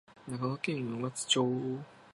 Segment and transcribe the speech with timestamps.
[0.27, 1.47] 長野県上松町